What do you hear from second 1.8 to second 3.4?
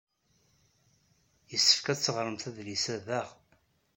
ad teɣremt adlis-a daɣ.